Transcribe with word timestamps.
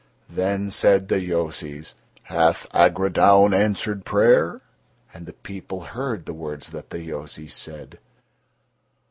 Then 0.31 0.71
said 0.71 1.09
the 1.09 1.19
Yozis: 1.19 1.93
"Hath 2.23 2.65
Agrodaun 2.73 3.53
answered 3.53 4.03
prayer?" 4.03 4.61
And 5.13 5.27
the 5.27 5.33
people 5.33 5.81
heard 5.81 6.25
the 6.25 6.33
words 6.33 6.71
that 6.71 6.89
the 6.89 7.01
Yozis 7.07 7.53
said. 7.53 7.99